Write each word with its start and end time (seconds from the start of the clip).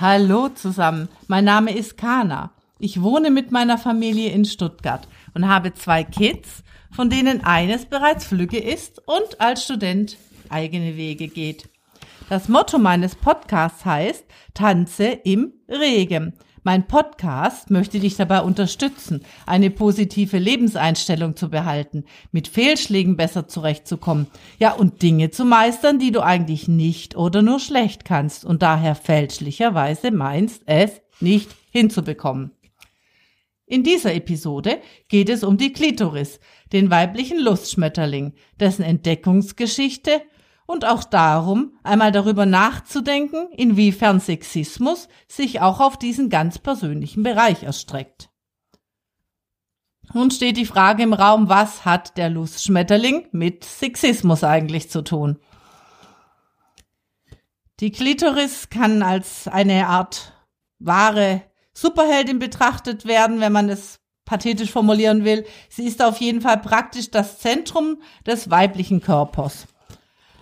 Hallo 0.00 0.48
zusammen, 0.48 1.08
mein 1.26 1.44
Name 1.44 1.76
ist 1.76 1.96
Kana. 1.96 2.52
Ich 2.78 3.02
wohne 3.02 3.32
mit 3.32 3.50
meiner 3.50 3.78
Familie 3.78 4.30
in 4.30 4.44
Stuttgart 4.44 5.08
und 5.34 5.48
habe 5.48 5.74
zwei 5.74 6.04
Kids, 6.04 6.62
von 6.92 7.10
denen 7.10 7.44
eines 7.44 7.86
bereits 7.86 8.24
flügge 8.24 8.58
ist 8.58 9.02
und 9.06 9.40
als 9.40 9.64
Student 9.64 10.16
eigene 10.50 10.96
Wege 10.96 11.26
geht. 11.26 11.68
Das 12.28 12.48
Motto 12.48 12.78
meines 12.78 13.16
Podcasts 13.16 13.84
heißt 13.84 14.24
Tanze 14.54 15.06
im 15.06 15.52
Regen. 15.68 16.34
Mein 16.68 16.86
Podcast 16.86 17.70
möchte 17.70 17.98
dich 17.98 18.16
dabei 18.16 18.42
unterstützen, 18.42 19.24
eine 19.46 19.70
positive 19.70 20.36
Lebenseinstellung 20.36 21.34
zu 21.34 21.48
behalten, 21.48 22.04
mit 22.30 22.46
Fehlschlägen 22.46 23.16
besser 23.16 23.48
zurechtzukommen, 23.48 24.26
ja 24.58 24.72
und 24.72 25.00
Dinge 25.00 25.30
zu 25.30 25.46
meistern, 25.46 25.98
die 25.98 26.10
du 26.10 26.20
eigentlich 26.20 26.68
nicht 26.68 27.16
oder 27.16 27.40
nur 27.40 27.58
schlecht 27.58 28.04
kannst 28.04 28.44
und 28.44 28.60
daher 28.60 28.94
fälschlicherweise 28.94 30.10
meinst, 30.10 30.64
es 30.66 31.00
nicht 31.20 31.48
hinzubekommen. 31.70 32.50
In 33.64 33.82
dieser 33.82 34.12
Episode 34.14 34.82
geht 35.08 35.30
es 35.30 35.44
um 35.44 35.56
die 35.56 35.72
Klitoris, 35.72 36.38
den 36.74 36.90
weiblichen 36.90 37.38
Lustschmetterling, 37.42 38.34
dessen 38.60 38.82
Entdeckungsgeschichte 38.82 40.20
und 40.68 40.84
auch 40.84 41.02
darum, 41.02 41.72
einmal 41.82 42.12
darüber 42.12 42.44
nachzudenken, 42.44 43.48
inwiefern 43.56 44.20
Sexismus 44.20 45.08
sich 45.26 45.62
auch 45.62 45.80
auf 45.80 45.96
diesen 45.96 46.28
ganz 46.28 46.58
persönlichen 46.58 47.22
Bereich 47.22 47.62
erstreckt. 47.62 48.28
Nun 50.12 50.30
steht 50.30 50.58
die 50.58 50.66
Frage 50.66 51.02
im 51.02 51.14
Raum, 51.14 51.48
was 51.48 51.86
hat 51.86 52.18
der 52.18 52.28
Lustschmetterling 52.28 53.28
mit 53.32 53.64
Sexismus 53.64 54.44
eigentlich 54.44 54.90
zu 54.90 55.02
tun? 55.02 55.38
Die 57.80 57.90
Klitoris 57.90 58.68
kann 58.68 59.02
als 59.02 59.48
eine 59.48 59.86
Art 59.86 60.34
wahre 60.78 61.44
Superheldin 61.72 62.38
betrachtet 62.38 63.06
werden, 63.06 63.40
wenn 63.40 63.52
man 63.52 63.70
es 63.70 64.00
pathetisch 64.26 64.70
formulieren 64.70 65.24
will. 65.24 65.46
Sie 65.70 65.86
ist 65.86 66.02
auf 66.02 66.18
jeden 66.18 66.42
Fall 66.42 66.58
praktisch 66.58 67.10
das 67.10 67.38
Zentrum 67.38 68.02
des 68.26 68.50
weiblichen 68.50 69.00
Körpers. 69.00 69.66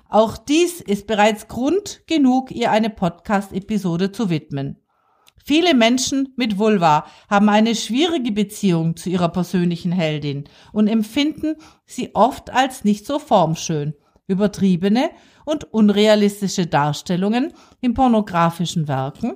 Auch 0.09 0.37
dies 0.37 0.81
ist 0.81 1.07
bereits 1.07 1.49
Grund 1.49 2.03
genug, 2.07 2.51
ihr 2.51 2.71
eine 2.71 2.91
Podcast-Episode 2.91 4.13
zu 4.13 4.31
widmen. 4.31 4.77
Viele 5.45 5.75
Menschen 5.75 6.33
mit 6.37 6.59
Vulva 6.59 7.07
haben 7.31 7.49
eine 7.49 7.77
schwierige 7.77 8.33
Beziehung 8.33 8.97
zu 8.97 9.11
ihrer 9.11 9.29
persönlichen 9.29 9.93
Heldin 9.93 10.49
und 10.73 10.89
empfinden 10.89 11.55
sie 11.85 12.15
oft 12.15 12.51
als 12.51 12.83
nicht 12.83 13.07
so 13.07 13.21
formschön. 13.21 13.95
Übertriebene 14.27 15.11
und 15.45 15.73
unrealistische 15.73 16.67
Darstellungen 16.67 17.53
in 17.81 17.95
pornografischen 17.95 18.89
Werken 18.89 19.35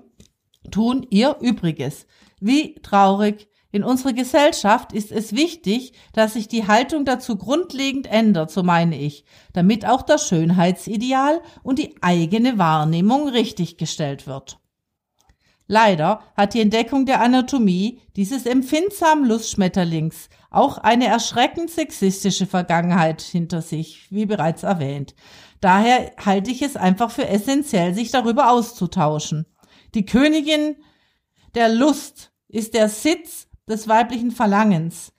tun 0.72 1.06
ihr 1.10 1.36
Übriges. 1.40 2.08
Wie 2.40 2.74
traurig 2.82 3.48
in 3.72 3.84
unserer 3.84 4.12
Gesellschaft 4.12 4.92
ist 4.92 5.12
es 5.12 5.34
wichtig, 5.34 5.92
dass 6.12 6.32
sich 6.32 6.48
die 6.48 6.66
Haltung 6.66 7.04
dazu 7.04 7.36
grundlegend 7.36 8.08
ändert, 8.08 8.50
so 8.50 8.62
meine 8.62 8.98
ich, 8.98 9.24
damit 9.52 9.86
auch 9.86 10.02
das 10.02 10.26
Schönheitsideal 10.26 11.40
und 11.62 11.78
die 11.78 11.94
eigene 12.00 12.58
Wahrnehmung 12.58 13.28
richtiggestellt 13.28 14.26
wird. 14.26 14.58
Leider 15.68 16.20
hat 16.36 16.54
die 16.54 16.62
Entdeckung 16.62 17.06
der 17.06 17.20
Anatomie 17.20 18.00
dieses 18.16 18.44
empfindsamen 18.44 19.24
Lustschmetterlings 19.24 20.28
auch 20.50 20.78
eine 20.78 21.06
erschreckend 21.06 21.70
sexistische 21.70 22.46
Vergangenheit 22.46 23.22
hinter 23.22 23.62
sich, 23.62 24.10
wie 24.10 24.26
bereits 24.26 24.64
erwähnt. 24.64 25.14
Daher 25.60 26.10
halte 26.24 26.50
ich 26.50 26.62
es 26.62 26.74
einfach 26.74 27.12
für 27.12 27.28
essentiell, 27.28 27.94
sich 27.94 28.10
darüber 28.10 28.50
auszutauschen. 28.50 29.46
Die 29.94 30.06
Königin 30.06 30.74
der 31.54 31.68
Lust 31.68 32.32
ist 32.48 32.74
der 32.74 32.88
Sitz 32.88 33.46
des 33.70 33.88
weiblichen 33.88 34.30
Verlangens, 34.30 35.12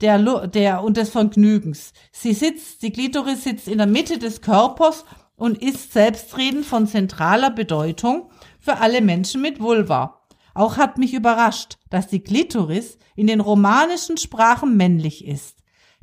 der, 0.00 0.46
der 0.46 0.82
und 0.82 0.96
des 0.96 1.10
Vergnügens. 1.10 1.92
Sie 2.12 2.32
sitzt, 2.32 2.82
die 2.82 2.92
Glitoris 2.92 3.44
sitzt 3.44 3.68
in 3.68 3.78
der 3.78 3.86
Mitte 3.86 4.18
des 4.18 4.40
Körpers 4.40 5.04
und 5.36 5.62
ist 5.62 5.92
selbstredend 5.92 6.66
von 6.66 6.86
zentraler 6.86 7.50
Bedeutung 7.50 8.30
für 8.58 8.78
alle 8.78 9.00
Menschen 9.00 9.40
mit 9.40 9.60
Vulva. 9.60 10.20
Auch 10.54 10.76
hat 10.76 10.98
mich 10.98 11.14
überrascht, 11.14 11.78
dass 11.90 12.08
die 12.08 12.22
Glitoris 12.22 12.98
in 13.14 13.28
den 13.28 13.40
romanischen 13.40 14.16
Sprachen 14.16 14.76
männlich 14.76 15.24
ist. 15.24 15.58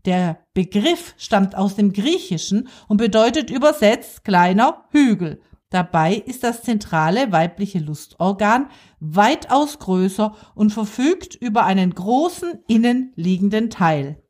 Der 0.05 0.39
Begriff 0.53 1.15
stammt 1.17 1.55
aus 1.55 1.75
dem 1.75 1.91
Griechischen 1.91 2.69
und 2.87 2.97
bedeutet 2.97 3.49
übersetzt 3.49 4.23
kleiner 4.23 4.85
Hügel 4.91 5.41
Dabei 5.75 6.15
ist 6.15 6.45
das 6.45 6.61
zentrale 6.61 7.33
weibliche 7.33 7.79
Lustorgan 7.79 8.69
weitaus 9.01 9.77
größer 9.77 10.33
und 10.55 10.69
verfügt 10.69 11.35
über 11.35 11.65
einen 11.65 11.93
großen 11.93 12.63
innenliegenden 12.69 13.69
Teil. 13.69 14.23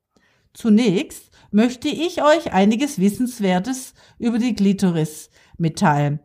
Zunächst 0.55 1.29
möchte 1.51 1.87
ich 1.87 2.23
euch 2.23 2.51
einiges 2.51 2.97
Wissenswertes 2.97 3.93
über 4.17 4.39
die 4.39 4.55
Glitoris 4.55 5.29
mitteilen. 5.59 6.19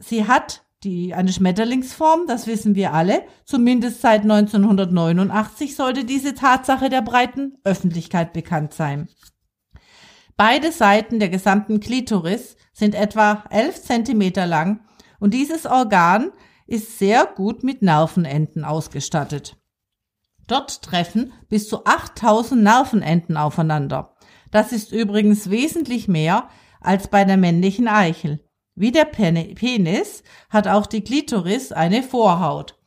Sie 0.00 0.26
hat 0.26 0.64
die, 0.82 1.14
eine 1.14 1.32
Schmetterlingsform, 1.32 2.26
das 2.26 2.48
wissen 2.48 2.74
wir 2.74 2.94
alle. 2.94 3.22
Zumindest 3.44 4.00
seit 4.00 4.22
1989 4.22 5.76
sollte 5.76 6.04
diese 6.04 6.34
Tatsache 6.34 6.88
der 6.88 7.02
breiten 7.02 7.56
Öffentlichkeit 7.62 8.32
bekannt 8.32 8.74
sein. 8.74 9.08
Beide 10.38 10.70
Seiten 10.70 11.18
der 11.18 11.30
gesamten 11.30 11.80
Klitoris 11.80 12.56
sind 12.72 12.94
etwa 12.94 13.42
11 13.50 13.82
Zentimeter 13.82 14.46
lang 14.46 14.86
und 15.18 15.34
dieses 15.34 15.66
Organ 15.66 16.30
ist 16.68 17.00
sehr 17.00 17.26
gut 17.26 17.64
mit 17.64 17.82
Nervenenden 17.82 18.64
ausgestattet. 18.64 19.56
Dort 20.46 20.82
treffen 20.82 21.32
bis 21.48 21.68
zu 21.68 21.84
8000 21.84 22.62
Nervenenden 22.62 23.36
aufeinander. 23.36 24.14
Das 24.52 24.70
ist 24.70 24.92
übrigens 24.92 25.50
wesentlich 25.50 26.06
mehr 26.06 26.48
als 26.80 27.08
bei 27.08 27.24
der 27.24 27.36
männlichen 27.36 27.88
Eichel. 27.88 28.38
Wie 28.76 28.92
der 28.92 29.06
Penis 29.06 30.22
hat 30.50 30.68
auch 30.68 30.86
die 30.86 31.02
Klitoris 31.02 31.72
eine 31.72 32.04
Vorhaut, 32.04 32.78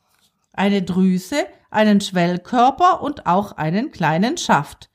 eine 0.54 0.80
Drüse, 0.80 1.44
einen 1.70 2.00
Schwellkörper 2.00 3.02
und 3.02 3.26
auch 3.26 3.52
einen 3.52 3.90
kleinen 3.90 4.38
Schaft. 4.38 4.88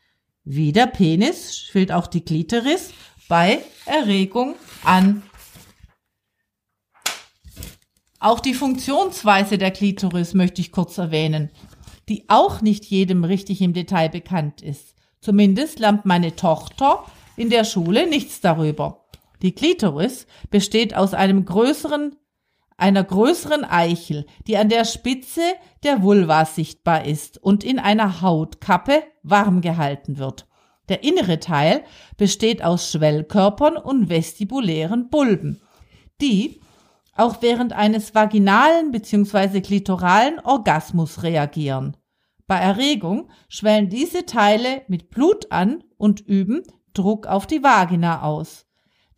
Wie 0.49 0.71
der 0.71 0.87
Penis 0.87 1.57
schwillt 1.57 1.91
auch 1.91 2.07
die 2.07 2.21
Klitoris 2.21 2.93
bei 3.27 3.59
Erregung 3.85 4.55
an. 4.85 5.21
Auch 8.21 8.39
die 8.39 8.53
Funktionsweise 8.53 9.57
der 9.57 9.71
Klitoris 9.71 10.33
möchte 10.33 10.61
ich 10.61 10.71
kurz 10.71 10.97
erwähnen, 10.97 11.51
die 12.07 12.29
auch 12.29 12.61
nicht 12.61 12.85
jedem 12.85 13.25
richtig 13.25 13.61
im 13.61 13.73
Detail 13.73 14.07
bekannt 14.07 14.61
ist. 14.61 14.95
Zumindest 15.19 15.79
lernt 15.79 16.05
meine 16.05 16.37
Tochter 16.37 17.03
in 17.35 17.49
der 17.49 17.65
Schule 17.65 18.07
nichts 18.07 18.39
darüber. 18.39 19.05
Die 19.41 19.51
Klitoris 19.51 20.27
besteht 20.49 20.95
aus 20.95 21.13
einem 21.13 21.43
größeren, 21.43 22.15
einer 22.77 23.03
größeren 23.03 23.65
Eichel, 23.65 24.25
die 24.45 24.57
an 24.57 24.69
der 24.69 24.85
Spitze 24.85 25.41
der 25.83 26.03
Vulva 26.03 26.45
sichtbar 26.45 27.05
ist 27.05 27.41
und 27.41 27.63
in 27.63 27.79
einer 27.79 28.21
Hautkappe 28.21 29.03
warm 29.23 29.61
gehalten 29.61 30.17
wird. 30.17 30.47
Der 30.87 31.03
innere 31.03 31.39
Teil 31.39 31.83
besteht 32.15 32.63
aus 32.63 32.91
Schwellkörpern 32.91 33.75
und 33.75 34.09
vestibulären 34.09 35.09
Bulben, 35.09 35.59
die 36.21 36.61
auch 37.15 37.41
während 37.41 37.73
eines 37.73 38.13
vaginalen 38.13 38.91
bzw. 38.91 39.61
klitoralen 39.61 40.39
Orgasmus 40.39 41.23
reagieren. 41.23 41.97
Bei 42.45 42.59
Erregung 42.59 43.29
schwellen 43.49 43.89
diese 43.89 44.25
Teile 44.25 44.83
mit 44.87 45.09
Blut 45.09 45.51
an 45.51 45.83
und 45.97 46.21
üben 46.21 46.63
Druck 46.93 47.27
auf 47.27 47.47
die 47.47 47.61
Vagina 47.63 48.21
aus. 48.21 48.66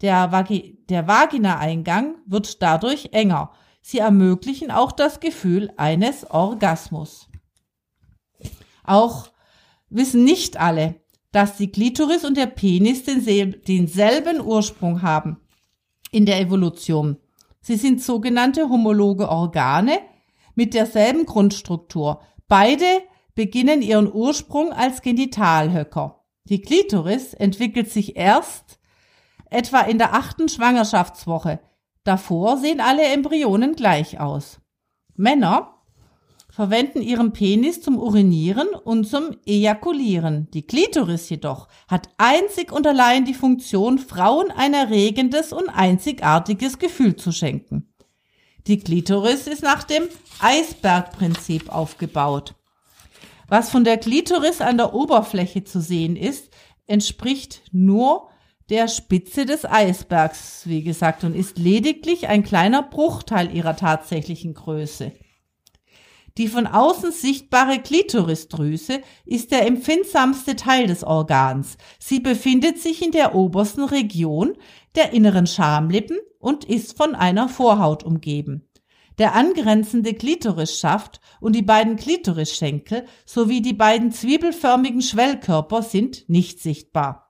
Der, 0.02 0.32
Vagi 0.32 0.78
der 0.90 1.08
Vaginaeingang 1.08 2.16
wird 2.26 2.62
dadurch 2.62 3.10
enger. 3.12 3.52
Sie 3.82 4.00
ermöglichen 4.00 4.72
auch 4.72 4.92
das 4.92 5.20
Gefühl 5.20 5.72
eines 5.78 6.30
Orgasmus. 6.30 7.30
Auch 8.84 9.30
wissen 9.90 10.24
nicht 10.24 10.58
alle, 10.58 10.96
dass 11.32 11.58
die 11.58 11.72
Klitoris 11.72 12.26
und 12.26 12.38
der 12.38 12.48
Penis 12.48 13.04
denselben 13.04 14.42
Ursprung 14.42 15.02
haben 15.02 15.38
in 16.12 16.26
der 16.26 16.40
Evolution. 16.40 17.18
Sie 17.62 17.76
sind 17.76 18.02
sogenannte 18.02 18.70
homologe 18.70 19.30
Organe 19.30 20.00
mit 20.56 20.74
derselben 20.74 21.26
Grundstruktur. 21.26 22.22
Beide 22.48 22.86
beginnen 23.36 23.82
ihren 23.82 24.12
Ursprung 24.12 24.72
als 24.72 25.02
Genitalhöcker. 25.02 26.24
Die 26.46 26.62
Klitoris 26.62 27.34
entwickelt 27.34 27.92
sich 27.92 28.16
erst 28.16 28.79
etwa 29.50 29.82
in 29.82 29.98
der 29.98 30.14
achten 30.14 30.50
Schwangerschaftswoche. 30.50 31.60
Davor 32.04 32.58
sehen 32.58 32.82
alle 32.82 33.04
Embryonen 33.04 33.76
gleich 33.76 34.20
aus. 34.20 34.60
Männer 35.16 35.76
verwenden 36.50 37.02
ihren 37.02 37.32
Penis 37.32 37.82
zum 37.82 37.98
Urinieren 37.98 38.68
und 38.70 39.06
zum 39.06 39.38
Ejakulieren. 39.46 40.50
Die 40.52 40.64
Klitoris 40.64 41.30
jedoch 41.30 41.68
hat 41.88 42.10
einzig 42.18 42.72
und 42.72 42.88
allein 42.88 43.26
die 43.26 43.34
Funktion, 43.34 44.00
Frauen 44.00 44.52
ein 44.52 44.74
erregendes 44.74 45.54
und 45.54 45.70
einzigartiges 45.70 46.80
Gefühl 46.80 47.16
zu 47.16 47.32
schenken. 47.32 47.94
Die 48.68 48.80
Klitoris 48.80 49.48
ist 49.48 49.64
nach 49.64 49.84
dem 49.84 50.04
Eisbergprinzip 50.40 51.70
aufgebaut. 51.70 52.56
Was 53.48 53.70
von 53.70 53.84
der 53.84 53.98
Klitoris 53.98 54.62
an 54.62 54.78
der 54.78 54.94
Oberfläche 54.94 55.64
zu 55.64 55.82
sehen 55.82 56.16
ist, 56.16 56.50
entspricht 56.88 57.62
nur 57.72 58.29
der 58.70 58.88
Spitze 58.88 59.46
des 59.46 59.66
Eisbergs, 59.66 60.64
wie 60.66 60.84
gesagt, 60.84 61.24
und 61.24 61.36
ist 61.36 61.58
lediglich 61.58 62.28
ein 62.28 62.44
kleiner 62.44 62.84
Bruchteil 62.84 63.54
ihrer 63.56 63.76
tatsächlichen 63.76 64.54
Größe. 64.54 65.12
Die 66.38 66.48
von 66.48 66.68
außen 66.68 67.12
sichtbare 67.12 67.80
Klitorisdrüse 67.80 69.02
ist 69.26 69.52
der 69.52 69.66
empfindsamste 69.66 70.56
Teil 70.56 70.88
des 70.88 71.04
Organs. 71.04 71.78
Sie 72.00 72.20
befindet 72.20 72.80
sich 72.80 73.04
in 73.04 73.12
der 73.12 73.36
obersten 73.36 73.84
Region 73.84 74.56
der 74.96 75.12
inneren 75.12 75.48
Schamlippen 75.48 76.18
und 76.38 76.64
ist 76.64 76.96
von 76.96 77.16
einer 77.16 77.50
Vorhaut 77.50 78.04
umgeben. 78.04 78.70
Der 79.18 79.36
angrenzende 79.36 80.14
Klitorisschaft 80.14 81.20
und 81.42 81.54
die 81.54 81.62
beiden 81.62 81.98
Klitorisschenkel 81.98 83.06
sowie 83.26 83.62
die 83.62 83.74
beiden 83.74 84.14
zwiebelförmigen 84.14 85.02
Schwellkörper 85.02 85.82
sind 85.84 86.30
nicht 86.30 86.62
sichtbar. 86.62 87.29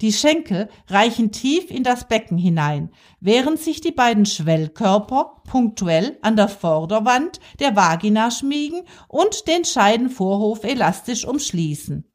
Die 0.00 0.12
Schenkel 0.12 0.70
reichen 0.88 1.30
tief 1.30 1.70
in 1.70 1.82
das 1.82 2.08
Becken 2.08 2.38
hinein, 2.38 2.90
während 3.20 3.58
sich 3.58 3.82
die 3.82 3.92
beiden 3.92 4.24
Schwellkörper 4.24 5.42
punktuell 5.46 6.18
an 6.22 6.36
der 6.36 6.48
Vorderwand 6.48 7.38
der 7.58 7.76
Vagina 7.76 8.30
schmiegen 8.30 8.82
und 9.08 9.46
den 9.46 9.64
Scheidenvorhof 9.64 10.64
elastisch 10.64 11.26
umschließen. 11.26 12.06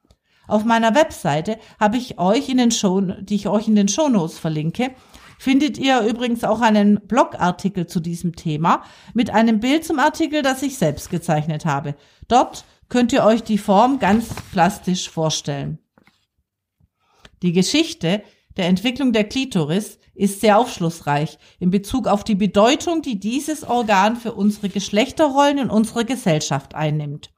Auf 0.48 0.64
meiner 0.64 0.96
Webseite 0.96 1.58
habe 1.80 1.98
ich 1.98 2.20
euch 2.20 2.50
in 2.50 2.58
den 2.58 2.72
Show, 2.72 3.02
die 3.02 3.36
ich 3.36 3.48
euch 3.48 3.68
in 3.68 3.76
den 3.76 3.88
Shownotes 3.88 4.40
verlinke, 4.40 4.92
findet 5.38 5.78
ihr 5.78 6.02
übrigens 6.02 6.44
auch 6.44 6.62
einen 6.62 7.02
Blogartikel 7.08 7.88
zu 7.88 8.00
diesem 8.00 8.36
Thema 8.36 8.84
mit 9.14 9.30
einem 9.30 9.60
Bild 9.60 9.86
zum 9.86 10.00
Artikel, 10.00 10.42
das 10.42 10.64
ich 10.64 10.78
selbst 10.78 11.10
gezeichnet 11.10 11.66
habe. 11.66 11.96
Dort 12.28 12.66
könnt 12.90 13.14
ihr 13.14 13.24
euch 13.24 13.44
die 13.44 13.58
Form 13.58 14.00
ganz 14.00 14.30
plastisch 14.52 15.10
vorstellen. 15.10 15.80
Die 17.42 17.52
Geschichte 17.52 18.24
der 18.58 18.68
Entwicklung 18.68 19.12
der 19.12 19.26
Klitoris 19.26 20.00
ist 20.14 20.42
sehr 20.42 20.58
aufschlussreich 20.58 21.38
in 21.60 21.72
Bezug 21.72 22.08
auf 22.08 22.24
die 22.24 22.36
Bedeutung, 22.36 23.02
die 23.02 23.20
dieses 23.20 23.64
Organ 23.64 24.16
für 24.16 24.34
unsere 24.34 24.70
Geschlechterrollen 24.70 25.58
in 25.58 25.70
unserer 25.70 26.06
Gesellschaft 26.06 26.74
einnimmt. 26.74 27.32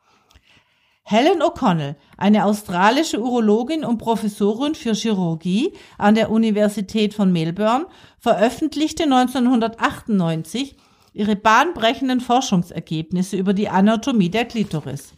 Helen 1.09 1.41
O'Connell, 1.41 1.95
eine 2.17 2.43
australische 2.43 3.21
Urologin 3.21 3.85
und 3.85 3.97
Professorin 3.97 4.75
für 4.75 4.93
Chirurgie 4.93 5.73
an 5.97 6.15
der 6.15 6.29
Universität 6.29 7.13
von 7.13 7.31
Melbourne, 7.31 7.87
veröffentlichte 8.19 9.03
1998 9.03 10.75
ihre 11.13 11.35
bahnbrechenden 11.35 12.19
Forschungsergebnisse 12.19 13.37
über 13.37 13.53
die 13.53 13.69
Anatomie 13.69 14.29
der 14.29 14.45
Klitoris. 14.45 15.13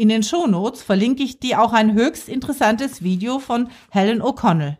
In 0.00 0.08
den 0.08 0.22
Shownotes 0.22 0.82
verlinke 0.82 1.22
ich 1.22 1.40
dir 1.40 1.60
auch 1.60 1.74
ein 1.74 1.92
höchst 1.92 2.30
interessantes 2.30 3.02
Video 3.02 3.38
von 3.38 3.68
Helen 3.90 4.22
O'Connell. 4.22 4.78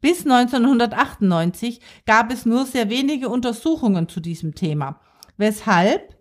Bis 0.00 0.24
1998 0.24 1.78
gab 2.06 2.32
es 2.32 2.46
nur 2.46 2.64
sehr 2.64 2.88
wenige 2.88 3.28
Untersuchungen 3.28 4.08
zu 4.08 4.18
diesem 4.18 4.54
Thema, 4.54 4.98
weshalb 5.36 6.16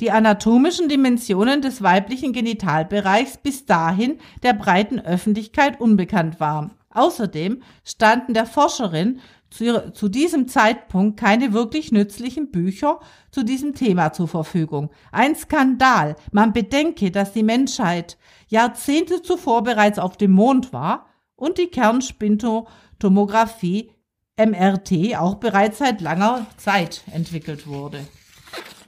die 0.00 0.10
anatomischen 0.10 0.88
Dimensionen 0.88 1.60
des 1.60 1.82
weiblichen 1.82 2.32
Genitalbereichs 2.32 3.36
bis 3.36 3.66
dahin 3.66 4.18
der 4.42 4.54
breiten 4.54 4.98
Öffentlichkeit 4.98 5.78
unbekannt 5.78 6.40
waren. 6.40 6.70
Außerdem 6.88 7.62
standen 7.84 8.32
der 8.32 8.46
Forscherin 8.46 9.20
zu, 9.50 9.92
zu, 9.92 10.08
diesem 10.08 10.48
Zeitpunkt 10.48 11.18
keine 11.18 11.52
wirklich 11.52 11.92
nützlichen 11.92 12.50
Bücher 12.50 13.00
zu 13.30 13.44
diesem 13.44 13.74
Thema 13.74 14.12
zur 14.12 14.28
Verfügung. 14.28 14.90
Ein 15.10 15.34
Skandal. 15.36 16.16
Man 16.32 16.52
bedenke, 16.52 17.10
dass 17.10 17.32
die 17.32 17.42
Menschheit 17.42 18.18
Jahrzehnte 18.48 19.22
zuvor 19.22 19.62
bereits 19.62 19.98
auf 19.98 20.16
dem 20.16 20.32
Mond 20.32 20.72
war 20.72 21.06
und 21.36 21.58
die 21.58 21.68
Kernspintomographie 21.68 23.90
MRT 24.38 25.18
auch 25.18 25.34
bereits 25.36 25.78
seit 25.78 26.00
langer 26.00 26.46
Zeit 26.56 27.02
entwickelt 27.12 27.66
wurde. 27.66 28.06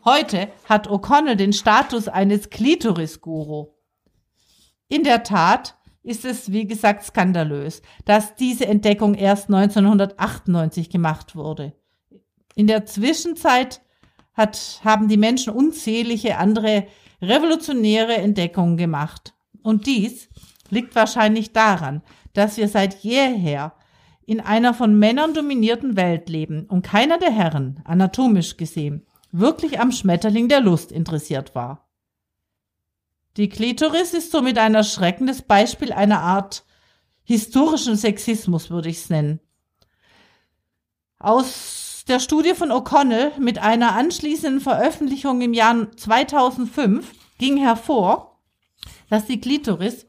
Heute 0.05 0.49
hat 0.69 0.89
O'Connell 0.89 1.35
den 1.35 1.53
Status 1.53 2.09
eines 2.09 2.51
Klitoris-Guru. 2.51 3.69
In 4.89 5.05
der 5.05 5.23
Tat 5.23 5.77
ist 6.03 6.25
es, 6.25 6.53
wie 6.53 6.67
gesagt, 6.67 7.05
skandalös, 7.05 7.83
dass 8.05 8.35
diese 8.35 8.67
Entdeckung 8.67 9.15
erst 9.15 9.49
1998 9.49 10.91
gemacht 10.91 11.37
wurde. 11.37 11.75
In 12.55 12.67
der 12.67 12.87
Zwischenzeit 12.87 13.83
hat, 14.33 14.81
haben 14.85 15.09
die 15.09 15.17
Menschen 15.17 15.53
unzählige 15.53 16.39
andere 16.39 16.87
revolutionäre 17.21 18.17
Entdeckungen 18.17 18.77
gemacht. 18.77 19.35
Und 19.63 19.87
dies 19.87 20.29
liegt 20.71 20.95
wahrscheinlich 20.95 21.53
daran, 21.53 22.03
dass 22.33 22.57
wir 22.57 22.69
seit 22.69 23.03
jeher 23.03 23.75
in 24.25 24.41
einer 24.41 24.75
von 24.75 24.99
Männern 24.99 25.35
dominierten 25.35 25.97
Welt 25.97 26.29
leben 26.29 26.67
und 26.67 26.83
keiner 26.83 27.19
der 27.19 27.33
Herren, 27.33 27.81
anatomisch 27.85 28.57
gesehen, 28.57 29.05
wirklich 29.33 29.81
am 29.81 29.93
Schmetterling 29.93 30.49
der 30.49 30.61
Lust 30.61 30.93
interessiert 30.93 31.55
war. 31.55 31.90
Die 33.37 33.49
Klitoris 33.49 34.13
ist 34.13 34.33
somit 34.33 34.59
ein 34.59 34.75
erschreckendes 34.75 35.43
Beispiel 35.43 35.93
einer 35.93 36.21
Art 36.21 36.65
historischen 37.23 37.97
Sexismus, 37.97 38.71
würde 38.71 38.89
ich 38.89 38.99
es 38.99 39.11
nennen. 39.11 39.41
Aus 41.19 42.05
der 42.09 42.19
Studie 42.19 42.55
von 42.55 42.73
O'Connell 42.73 43.39
mit 43.39 43.59
einer 43.59 43.95
anschließenden 43.95 44.61
Veröffentlichung 44.61 45.41
im 45.43 45.55
Jahr 45.55 45.93
2005 45.93 47.13
ging 47.39 47.57
hervor, 47.57 48.41
dass 49.11 49.27
die 49.27 49.41
Klitoris 49.41 50.07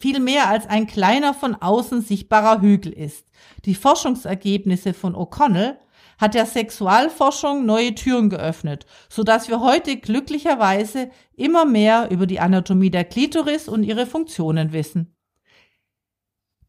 viel 0.00 0.18
mehr 0.18 0.48
als 0.48 0.66
ein 0.66 0.86
kleiner 0.86 1.32
von 1.32 1.54
außen 1.54 2.02
sichtbarer 2.02 2.60
Hügel 2.60 2.92
ist. 2.92 3.26
Die 3.64 3.74
Forschungsergebnisse 3.74 4.94
von 4.94 5.14
O'Connell 5.14 5.76
hat 6.18 6.34
der 6.34 6.46
Sexualforschung 6.46 7.66
neue 7.66 7.94
Türen 7.94 8.30
geöffnet, 8.30 8.86
so 9.08 9.22
dass 9.22 9.48
wir 9.48 9.60
heute 9.60 9.96
glücklicherweise 9.96 11.10
immer 11.36 11.64
mehr 11.64 12.10
über 12.10 12.26
die 12.26 12.40
Anatomie 12.40 12.90
der 12.90 13.04
Klitoris 13.04 13.68
und 13.68 13.82
ihre 13.82 14.06
Funktionen 14.06 14.72
wissen. 14.72 15.16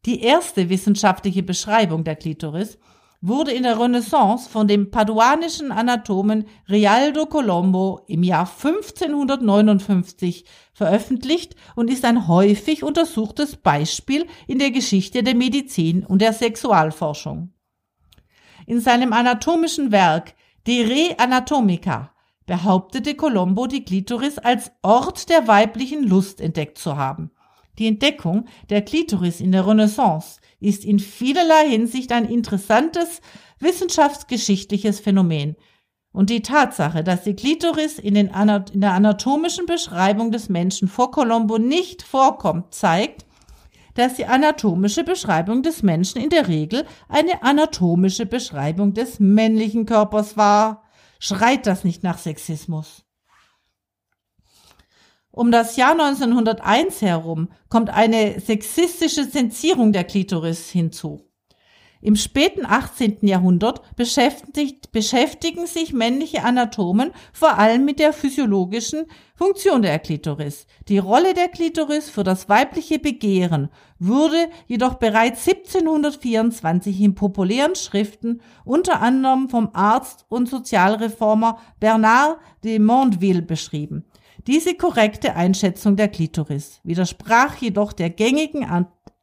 Die 0.04 0.20
erste 0.20 0.68
wissenschaftliche 0.68 1.42
Beschreibung 1.42 2.04
der 2.04 2.16
Klitoris 2.16 2.78
wurde 3.20 3.50
in 3.50 3.64
der 3.64 3.80
Renaissance 3.80 4.48
von 4.48 4.68
dem 4.68 4.90
paduanischen 4.90 5.72
Anatomen 5.72 6.44
Rialdo 6.68 7.26
Colombo 7.26 8.02
im 8.06 8.22
Jahr 8.22 8.48
1559 8.48 10.44
veröffentlicht 10.72 11.56
und 11.74 11.90
ist 11.90 12.04
ein 12.04 12.28
häufig 12.28 12.84
untersuchtes 12.84 13.56
Beispiel 13.56 14.26
in 14.46 14.60
der 14.60 14.70
Geschichte 14.70 15.22
der 15.22 15.34
Medizin 15.34 16.04
und 16.04 16.22
der 16.22 16.32
Sexualforschung. 16.32 17.55
In 18.66 18.80
seinem 18.80 19.12
anatomischen 19.12 19.92
Werk 19.92 20.34
De 20.66 20.82
Re 20.82 21.18
Anatomica 21.18 22.10
behauptete 22.46 23.14
Colombo 23.14 23.68
die 23.68 23.84
Klitoris 23.84 24.38
als 24.38 24.72
Ort 24.82 25.28
der 25.28 25.46
weiblichen 25.46 26.02
Lust 26.02 26.40
entdeckt 26.40 26.78
zu 26.78 26.96
haben. 26.96 27.30
Die 27.78 27.86
Entdeckung 27.86 28.46
der 28.68 28.82
Klitoris 28.82 29.40
in 29.40 29.52
der 29.52 29.66
Renaissance 29.66 30.40
ist 30.58 30.84
in 30.84 30.98
vielerlei 30.98 31.68
Hinsicht 31.68 32.10
ein 32.10 32.24
interessantes 32.24 33.20
wissenschaftsgeschichtliches 33.60 34.98
Phänomen. 34.98 35.56
Und 36.12 36.30
die 36.30 36.42
Tatsache, 36.42 37.04
dass 37.04 37.22
die 37.22 37.36
Klitoris 37.36 37.98
in, 37.98 38.16
in 38.16 38.30
der 38.80 38.92
anatomischen 38.92 39.66
Beschreibung 39.66 40.32
des 40.32 40.48
Menschen 40.48 40.88
vor 40.88 41.10
Colombo 41.10 41.58
nicht 41.58 42.02
vorkommt, 42.02 42.74
zeigt, 42.74 43.25
dass 43.96 44.14
die 44.14 44.26
anatomische 44.26 45.04
Beschreibung 45.04 45.62
des 45.62 45.82
Menschen 45.82 46.22
in 46.22 46.30
der 46.30 46.48
Regel 46.48 46.86
eine 47.08 47.42
anatomische 47.42 48.26
Beschreibung 48.26 48.94
des 48.94 49.18
männlichen 49.18 49.86
Körpers 49.86 50.36
war. 50.36 50.84
Schreit 51.18 51.66
das 51.66 51.82
nicht 51.82 52.02
nach 52.02 52.18
Sexismus? 52.18 53.04
Um 55.30 55.50
das 55.50 55.76
Jahr 55.76 55.92
1901 55.92 57.02
herum 57.02 57.48
kommt 57.68 57.90
eine 57.90 58.40
sexistische 58.40 59.28
Zensierung 59.28 59.92
der 59.92 60.04
Klitoris 60.04 60.70
hinzu. 60.70 61.25
Im 62.06 62.14
späten 62.14 62.64
18. 62.64 63.16
Jahrhundert 63.22 63.82
beschäftigen 63.96 65.66
sich 65.66 65.92
männliche 65.92 66.44
Anatomen 66.44 67.10
vor 67.32 67.58
allem 67.58 67.84
mit 67.84 67.98
der 67.98 68.12
physiologischen 68.12 69.06
Funktion 69.34 69.82
der 69.82 69.98
Klitoris. 69.98 70.68
Die 70.86 70.98
Rolle 70.98 71.34
der 71.34 71.48
Klitoris 71.48 72.08
für 72.08 72.22
das 72.22 72.48
weibliche 72.48 73.00
Begehren 73.00 73.70
wurde 73.98 74.48
jedoch 74.68 74.94
bereits 74.94 75.48
1724 75.48 77.00
in 77.00 77.16
populären 77.16 77.74
Schriften, 77.74 78.40
unter 78.64 79.02
anderem 79.02 79.48
vom 79.48 79.70
Arzt 79.72 80.26
und 80.28 80.48
Sozialreformer 80.48 81.58
Bernard 81.80 82.38
de 82.62 82.78
Mondeville 82.78 83.42
beschrieben. 83.42 84.04
Diese 84.46 84.76
korrekte 84.76 85.34
Einschätzung 85.34 85.96
der 85.96 86.06
Klitoris 86.06 86.78
widersprach 86.84 87.56
jedoch 87.56 87.92
der 87.92 88.10
gängigen 88.10 88.64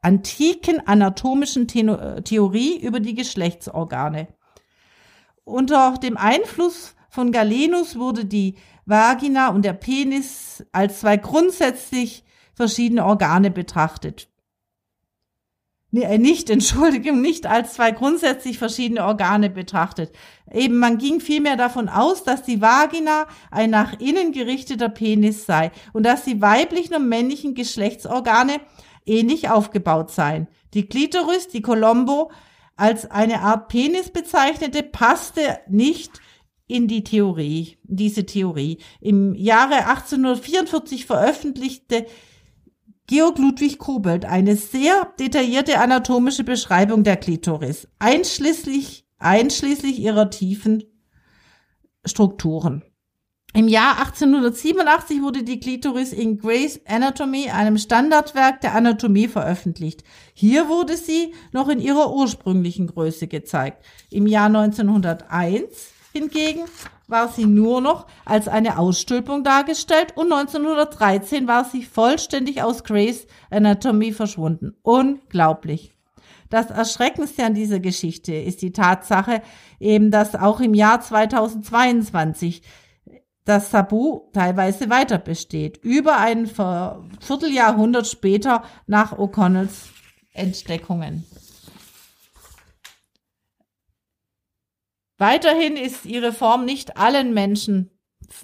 antiken 0.04 0.86
anatomischen 0.86 1.68
Theorie 1.68 2.80
über 2.80 3.00
die 3.00 3.16
Geschlechtsorgane. 3.16 4.28
Unter 5.44 5.98
dem 6.02 6.18
Einfluss 6.18 6.96
von 7.10 7.32
Galenus 7.32 7.98
wurde 7.98 8.26
die 8.26 8.56
Vagina 8.86 9.50
und 9.50 9.64
der 9.64 9.74
Penis 9.74 10.66
als 10.72 11.00
zwei 11.00 11.18
grundsätzlich 11.18 12.24
verschiedene 12.54 13.06
Organe 13.06 13.50
betrachtet. 13.50 14.30
Nee, 15.92 16.04
äh, 16.04 16.18
nicht, 16.18 16.50
Entschuldigung, 16.50 17.22
nicht 17.22 17.46
als 17.46 17.74
zwei 17.74 17.92
grundsätzlich 17.92 18.58
verschiedene 18.58 19.06
Organe 19.06 19.50
betrachtet. 19.50 20.12
Eben, 20.52 20.80
man 20.80 20.98
ging 20.98 21.20
vielmehr 21.20 21.56
davon 21.56 21.88
aus, 21.88 22.24
dass 22.24 22.42
die 22.44 22.62
Vagina 22.62 23.28
ein 23.52 23.70
nach 23.70 24.00
innen 24.00 24.32
gerichteter 24.32 24.90
Penis 24.90 25.46
sei 25.46 25.72
und 25.94 26.04
dass 26.04 26.24
die 26.24 26.42
weiblichen 26.42 26.96
und 26.96 27.08
männlichen 27.08 27.54
Geschlechtsorgane 27.54 28.60
ähnlich 29.06 29.50
aufgebaut 29.50 30.12
seien. 30.12 30.48
Die 30.74 30.88
Klitoris, 30.88 31.48
die 31.48 31.62
Colombo 31.62 32.32
als 32.76 33.10
eine 33.10 33.42
Art 33.42 33.68
Penis 33.68 34.10
bezeichnete, 34.10 34.84
passte 34.84 35.60
nicht 35.68 36.22
in 36.68 36.88
die 36.88 37.04
Theorie, 37.04 37.78
diese 37.84 38.26
Theorie. 38.26 38.80
Im 39.00 39.36
Jahre 39.36 39.86
1844 39.86 41.06
veröffentlichte 41.06 42.06
Georg 43.08 43.38
Ludwig 43.38 43.80
Kobelt 43.80 44.26
eine 44.26 44.56
sehr 44.56 45.14
detaillierte 45.20 45.80
anatomische 45.80 46.44
Beschreibung 46.44 47.04
der 47.04 47.18
Klitoris, 47.18 47.88
einschließlich, 48.00 49.06
einschließlich 49.20 50.00
ihrer 50.00 50.30
tiefen 50.30 50.84
Strukturen. 52.06 52.84
Im 53.56 53.68
Jahr 53.68 54.00
1887 54.00 55.22
wurde 55.22 55.44
die 55.44 55.60
Klitoris 55.60 56.12
in 56.12 56.40
Gray's 56.40 56.82
Anatomy, 56.88 57.52
einem 57.52 57.78
Standardwerk 57.78 58.62
der 58.62 58.74
Anatomie, 58.74 59.28
veröffentlicht. 59.28 60.04
Hier 60.34 60.70
wurde 60.70 60.98
sie 60.98 61.36
noch 61.52 61.70
in 61.70 61.80
ihrer 61.80 62.12
ursprünglichen 62.12 62.88
Größe 62.88 63.28
gezeigt. 63.28 63.86
Im 64.10 64.26
Jahr 64.26 64.48
1901 64.48 65.94
hingegen 66.14 66.62
war 67.08 67.28
sie 67.28 67.46
nur 67.46 67.80
noch 67.80 68.08
als 68.26 68.48
eine 68.48 68.80
Ausstülpung 68.80 69.44
dargestellt 69.44 70.14
und 70.16 70.34
1913 70.34 71.48
war 71.48 71.64
sie 71.64 71.84
vollständig 71.84 72.64
aus 72.64 72.84
Gray's 72.84 73.28
Anatomy 73.52 74.14
verschwunden. 74.14 74.76
Unglaublich. 74.82 75.94
Das 76.50 76.72
Erschreckendste 76.72 77.46
an 77.46 77.54
dieser 77.54 77.80
Geschichte 77.80 78.34
ist 78.34 78.64
die 78.64 78.72
Tatsache 78.72 79.42
eben, 79.80 80.10
dass 80.10 80.36
auch 80.36 80.60
im 80.60 80.74
Jahr 80.74 81.02
2022 81.02 82.64
das 83.46 83.70
Tabu 83.70 84.30
teilweise 84.34 84.90
weiter 84.90 85.18
besteht, 85.18 85.78
über 85.78 86.18
ein 86.18 86.48
Vierteljahrhundert 86.48 88.08
später 88.08 88.64
nach 88.88 89.18
O'Connells 89.18 89.90
Entdeckungen. 90.34 91.26
Weiterhin 95.18 95.78
ist 95.78 96.06
ihre 96.06 96.34
Form 96.34 96.66
nicht 96.66 96.98
allen 96.98 97.34
Menschen 97.34 97.92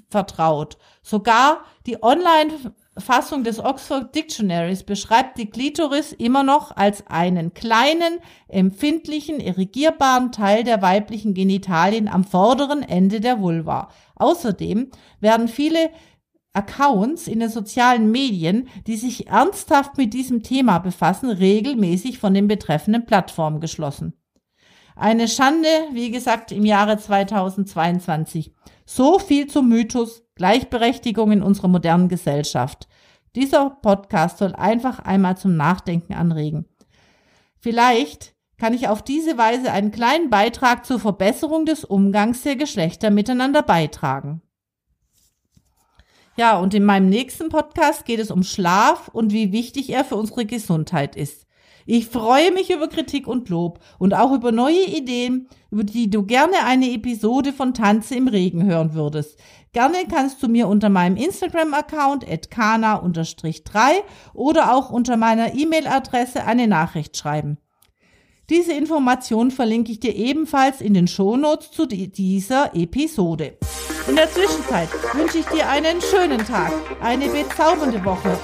vertraut. 0.09 0.77
Sogar 1.01 1.63
die 1.87 2.03
Online-Fassung 2.03 3.43
des 3.43 3.59
Oxford 3.59 4.13
Dictionaries 4.13 4.83
beschreibt 4.83 5.37
die 5.39 5.49
Klitoris 5.49 6.13
immer 6.13 6.43
noch 6.43 6.75
als 6.77 7.07
einen 7.07 7.53
kleinen, 7.53 8.19
empfindlichen, 8.47 9.39
irrigierbaren 9.39 10.31
Teil 10.31 10.63
der 10.63 10.81
weiblichen 10.81 11.33
Genitalien 11.33 12.07
am 12.07 12.23
vorderen 12.23 12.83
Ende 12.83 13.19
der 13.19 13.41
Vulva. 13.41 13.89
Außerdem 14.19 14.91
werden 15.19 15.47
viele 15.47 15.89
Accounts 16.53 17.27
in 17.27 17.39
den 17.39 17.49
sozialen 17.49 18.11
Medien, 18.11 18.67
die 18.87 18.95
sich 18.97 19.27
ernsthaft 19.27 19.97
mit 19.97 20.13
diesem 20.13 20.43
Thema 20.43 20.79
befassen, 20.79 21.29
regelmäßig 21.29 22.19
von 22.19 22.33
den 22.33 22.47
betreffenden 22.47 23.05
Plattformen 23.05 23.59
geschlossen. 23.59 24.13
Eine 24.95 25.27
Schande, 25.27 25.67
wie 25.93 26.11
gesagt, 26.11 26.51
im 26.51 26.65
Jahre 26.65 26.97
2022. 26.97 28.53
So 28.85 29.19
viel 29.19 29.47
zum 29.47 29.69
Mythos 29.69 30.23
Gleichberechtigung 30.35 31.31
in 31.31 31.43
unserer 31.43 31.69
modernen 31.69 32.09
Gesellschaft. 32.09 32.87
Dieser 33.35 33.69
Podcast 33.69 34.39
soll 34.39 34.55
einfach 34.55 34.99
einmal 34.99 35.37
zum 35.37 35.55
Nachdenken 35.55 36.13
anregen. 36.13 36.65
Vielleicht 37.59 38.35
kann 38.59 38.73
ich 38.73 38.87
auf 38.87 39.01
diese 39.01 39.37
Weise 39.37 39.71
einen 39.71 39.91
kleinen 39.91 40.29
Beitrag 40.29 40.85
zur 40.85 40.99
Verbesserung 40.99 41.65
des 41.65 41.85
Umgangs 41.85 42.43
der 42.43 42.55
Geschlechter 42.55 43.09
miteinander 43.09 43.63
beitragen. 43.63 44.41
Ja, 46.37 46.57
und 46.57 46.73
in 46.73 46.85
meinem 46.85 47.09
nächsten 47.09 47.49
Podcast 47.49 48.05
geht 48.05 48.19
es 48.19 48.31
um 48.31 48.43
Schlaf 48.43 49.09
und 49.09 49.33
wie 49.33 49.51
wichtig 49.51 49.89
er 49.89 50.05
für 50.05 50.15
unsere 50.15 50.45
Gesundheit 50.45 51.15
ist. 51.15 51.47
Ich 51.85 52.07
freue 52.07 52.51
mich 52.51 52.69
über 52.69 52.87
Kritik 52.87 53.27
und 53.27 53.49
Lob 53.49 53.79
und 53.97 54.13
auch 54.13 54.31
über 54.31 54.51
neue 54.51 54.85
Ideen, 54.85 55.49
über 55.71 55.83
die 55.83 56.09
du 56.09 56.23
gerne 56.23 56.63
eine 56.65 56.91
Episode 56.93 57.51
von 57.51 57.73
Tanze 57.73 58.15
im 58.15 58.27
Regen 58.27 58.63
hören 58.63 58.93
würdest. 58.93 59.39
Gerne 59.71 59.97
kannst 60.09 60.43
du 60.43 60.47
mir 60.47 60.67
unter 60.67 60.89
meinem 60.89 61.17
Instagram-Account 61.17 62.25
kana-3 62.51 63.79
oder 64.33 64.73
auch 64.75 64.91
unter 64.91 65.17
meiner 65.17 65.55
E-Mail-Adresse 65.55 66.45
eine 66.45 66.67
Nachricht 66.67 67.17
schreiben. 67.17 67.57
Diese 68.49 68.73
Information 68.73 69.51
verlinke 69.51 69.91
ich 69.91 69.99
dir 69.99 70.15
ebenfalls 70.15 70.81
in 70.81 70.95
den 70.95 71.07
Shownotes 71.07 71.69
zu 71.69 71.85
dieser 71.85 72.73
Episode. 72.73 73.57
In 74.07 74.15
der 74.15 74.31
Zwischenzeit 74.31 74.89
wünsche 75.13 75.37
ich 75.37 75.45
dir 75.45 75.69
einen 75.69 76.01
schönen 76.01 76.39
Tag, 76.39 76.73
eine 76.99 77.27
bezaubernde 77.27 78.03
Woche 78.03 78.39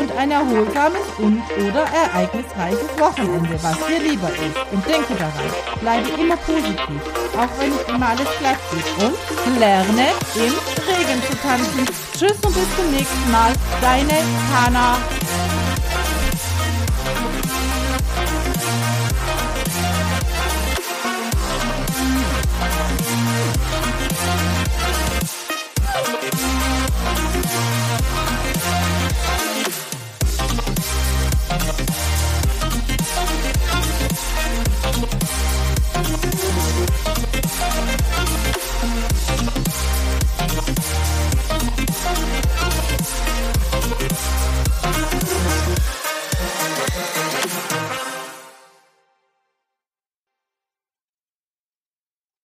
und 0.00 0.10
ein 0.12 0.30
erholsames 0.30 1.02
und 1.18 1.42
oder 1.68 1.84
ereignisreiches 1.84 2.98
Wochenende, 2.98 3.62
was 3.62 3.76
dir 3.86 4.00
lieber 4.00 4.30
ist. 4.30 4.72
Und 4.72 4.86
denke 4.86 5.14
daran, 5.18 5.50
bleibe 5.80 6.08
immer 6.18 6.36
positiv, 6.38 7.02
auch 7.36 7.60
wenn 7.60 7.72
nicht 7.72 7.88
immer 7.90 8.08
alles 8.08 8.28
glatt 8.38 8.58
geht. 8.70 9.46
Und 9.46 9.58
lerne 9.58 10.06
im 10.36 10.54
Regen 10.88 11.22
zu 11.28 11.36
tanzen. 11.42 11.84
Tschüss 12.14 12.38
und 12.42 12.54
bis 12.54 12.76
zum 12.76 12.90
nächsten 12.90 13.30
Mal. 13.30 13.52
Deine 13.82 14.18
Hanna. 14.50 14.96